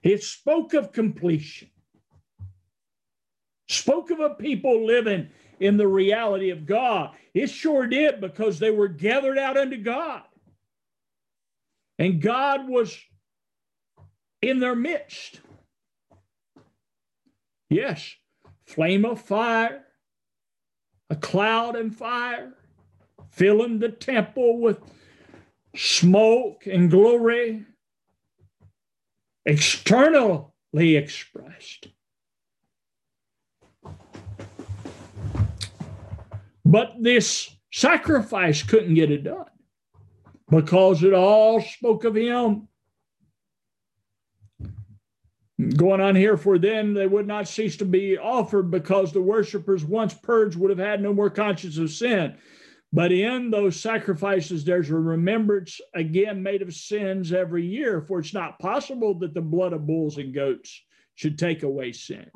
[0.01, 1.69] It spoke of completion.
[3.69, 5.29] Spoke of a people living
[5.59, 7.11] in the reality of God.
[7.33, 10.23] It sure did because they were gathered out unto God.
[11.99, 12.97] And God was
[14.41, 15.39] in their midst.
[17.69, 18.15] Yes,
[18.65, 19.85] flame of fire,
[21.11, 22.53] a cloud and fire,
[23.31, 24.79] filling the temple with
[25.75, 27.65] smoke and glory,
[29.45, 31.89] externally expressed.
[36.63, 39.45] But this sacrifice couldn't get it done
[40.49, 42.69] because it all spoke of him
[45.69, 49.85] going on here for then they would not cease to be offered because the worshippers
[49.85, 52.35] once purged would have had no more conscience of sin.
[52.93, 58.33] But in those sacrifices there's a remembrance again made of sins every year for it's
[58.33, 60.81] not possible that the blood of bulls and goats
[61.15, 62.27] should take away sins.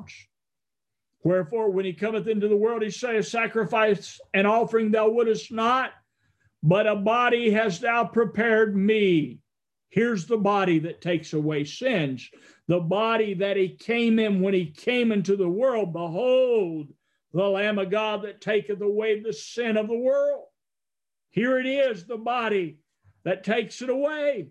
[1.24, 5.92] Wherefore when he cometh into the world he saith sacrifice and offering thou wouldest not
[6.62, 9.38] but a body hast thou prepared me.
[9.88, 12.28] Here's the body that takes away sins
[12.68, 15.92] the body that he came in when he came into the world.
[15.92, 16.88] Behold,
[17.32, 20.44] the Lamb of God that taketh away the sin of the world.
[21.30, 22.78] Here it is, the body
[23.24, 24.48] that takes it away.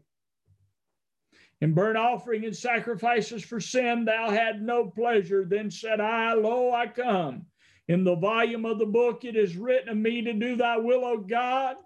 [1.62, 5.46] In burnt offering and sacrifices for sin, thou had no pleasure.
[5.46, 7.46] Then said I, Lo, I come.
[7.88, 11.06] In the volume of the book, it is written of me to do thy will,
[11.06, 11.78] O God.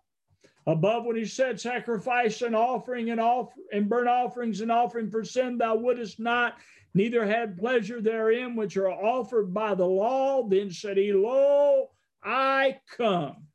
[0.69, 5.23] Above, when he said, Sacrifice and offering and, off- and burnt offerings and offering for
[5.23, 6.57] sin, thou wouldest not,
[6.93, 10.47] neither had pleasure therein, which are offered by the law.
[10.47, 11.89] Then said he, Lo,
[12.23, 13.47] I come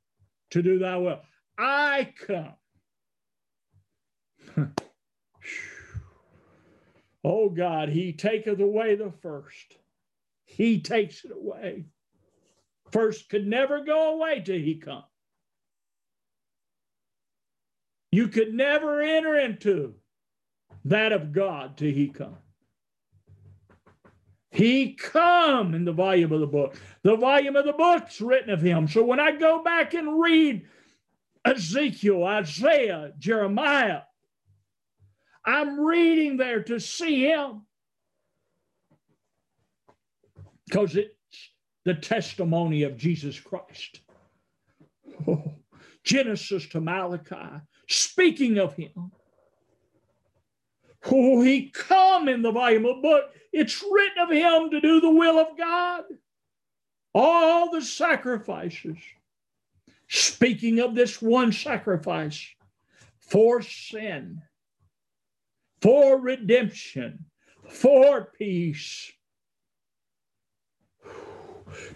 [0.51, 1.21] to do thy will.
[1.57, 2.55] I come.
[7.25, 9.77] oh God, he taketh away the first.
[10.47, 11.85] He takes it away.
[12.91, 15.05] First could never go away till he come.
[18.15, 19.95] You could never enter into
[20.85, 22.37] that of God till he come.
[24.53, 26.77] He come in the volume of the book.
[27.03, 28.87] The volume of the book's written of him.
[28.87, 30.65] So when I go back and read
[31.45, 34.03] Ezekiel, Isaiah, Jeremiah,
[35.45, 37.63] I'm reading there to see him.
[40.67, 41.51] Because it's
[41.85, 44.03] the testimony of Jesus Christ.
[45.27, 45.55] Oh,
[46.05, 49.13] Genesis to Malachi, speaking of him.
[51.11, 53.25] Oh, he come in the volume of book.
[53.53, 56.05] It's written of him to do the will of God.
[57.15, 58.97] All the sacrifices.
[60.09, 62.47] Speaking of this one sacrifice
[63.19, 64.43] for sin,
[65.81, 67.25] for redemption,
[67.69, 69.13] for peace,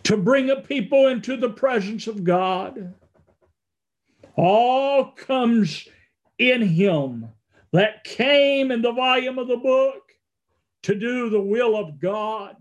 [0.03, 2.95] to bring a people into the presence of God.
[4.39, 5.89] All comes
[6.39, 7.29] in him
[7.73, 10.13] that came in the volume of the book
[10.85, 12.55] to do the will of God,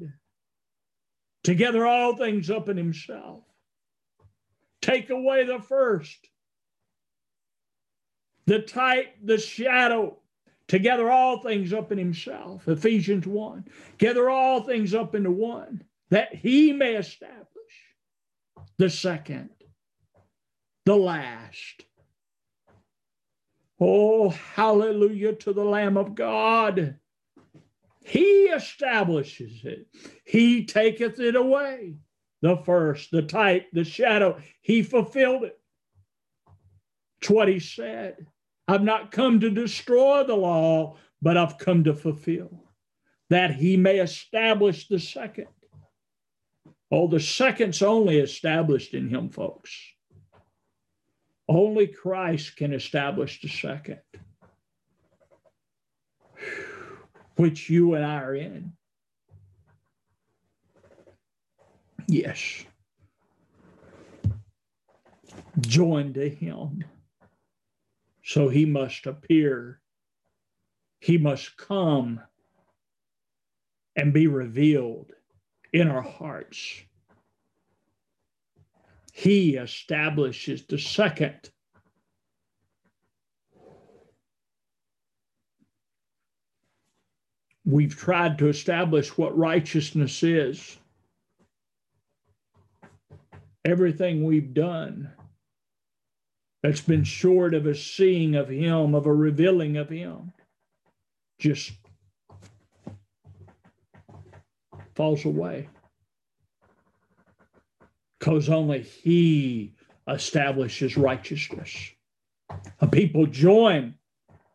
[1.44, 3.44] to gather all things up in himself,
[4.82, 6.28] take away the first,
[8.48, 10.18] the type, the shadow,
[10.70, 12.68] to gather all things up in himself.
[12.68, 13.66] Ephesians 1.
[14.00, 17.46] Gather all things up into one, that he may establish
[18.78, 19.52] the second,
[20.88, 21.84] the last.
[23.78, 26.96] Oh, hallelujah to the Lamb of God.
[28.06, 29.88] He establishes it,
[30.24, 31.98] He taketh it away.
[32.42, 35.60] The first, the type, the shadow, He fulfilled it.
[37.20, 38.26] It's what He said.
[38.66, 42.64] I've not come to destroy the law, but I've come to fulfill,
[43.30, 45.48] that He may establish the second.
[46.90, 49.78] Oh, the second's only established in Him, folks.
[51.50, 54.02] Only Christ can establish the second,
[57.38, 58.74] which you and I are in.
[62.08, 62.66] Yes.
[65.60, 66.84] Joined to him.
[68.24, 69.80] So he must appear.
[71.00, 72.20] He must come
[73.96, 75.12] and be revealed
[75.72, 76.82] in our hearts
[79.18, 81.50] he establishes the second.
[87.66, 90.78] We've tried to establish what righteousness is.
[93.66, 95.12] Everything we've done
[96.62, 100.32] that's been short of a seeing of Him, of a revealing of Him,
[101.40, 101.72] just
[104.94, 105.70] falls away
[108.20, 109.74] because only he
[110.08, 111.92] establishes righteousness.
[112.82, 113.96] A people join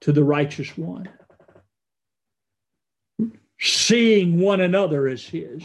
[0.01, 1.09] to the righteous one,
[3.61, 5.63] seeing one another as his,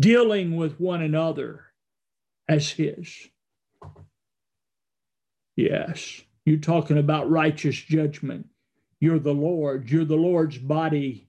[0.00, 1.66] dealing with one another
[2.48, 3.28] as his.
[5.56, 8.48] Yes, you're talking about righteous judgment.
[9.00, 11.28] You're the Lord, you're the Lord's body.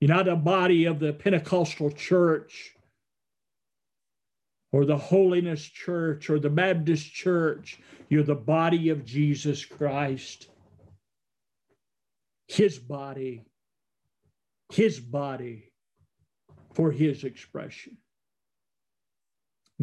[0.00, 2.74] You're not a body of the Pentecostal church
[4.72, 7.78] or the Holiness Church or the Baptist Church.
[8.08, 10.48] You're the body of Jesus Christ.
[12.48, 13.44] His body,
[14.72, 15.70] His body
[16.74, 17.98] for His expression.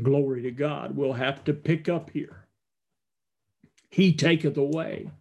[0.01, 0.95] Glory to God.
[0.95, 2.47] We'll have to pick up here.
[3.91, 5.11] He taketh away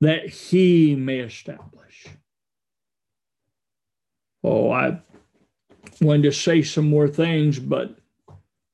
[0.00, 2.06] that He may establish.
[4.42, 5.00] Oh, I
[6.00, 7.99] wanted to say some more things, but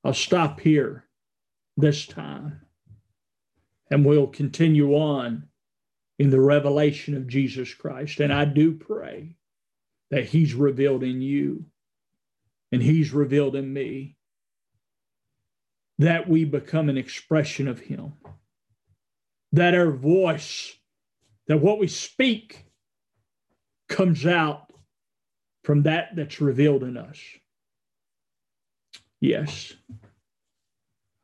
[0.06, 1.04] I'll stop here
[1.76, 2.62] this time
[3.90, 5.48] and we'll continue on
[6.18, 8.20] in the revelation of Jesus Christ.
[8.20, 9.36] And I do pray
[10.10, 11.66] that He's revealed in you
[12.72, 14.16] and He's revealed in me.
[15.98, 18.14] that we become an expression of Him,
[19.52, 20.76] that our voice,
[21.48, 22.66] that what we speak
[23.88, 24.72] comes out
[25.64, 27.18] from that that's revealed in us.
[29.20, 29.72] Yes,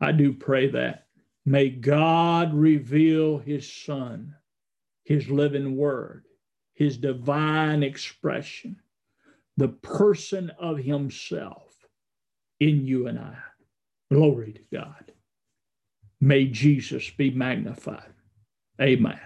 [0.01, 1.07] I do pray that.
[1.45, 4.35] May God reveal His Son,
[5.05, 6.25] His living Word,
[6.75, 8.77] His divine expression,
[9.57, 11.75] the person of Himself
[12.61, 13.37] in you and I.
[14.11, 15.13] Glory to God.
[16.21, 18.13] May Jesus be magnified.
[18.81, 19.21] Amen.